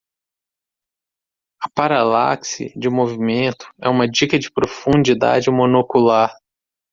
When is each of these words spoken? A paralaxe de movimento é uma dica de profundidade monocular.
A 1.61 1.69
paralaxe 1.69 2.73
de 2.75 2.89
movimento 2.89 3.71
é 3.79 3.87
uma 3.87 4.09
dica 4.09 4.39
de 4.39 4.51
profundidade 4.51 5.47
monocular. 5.51 6.35